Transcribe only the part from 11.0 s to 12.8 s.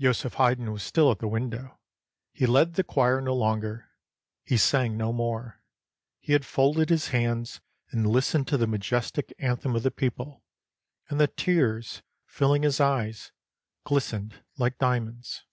and the tears, filling his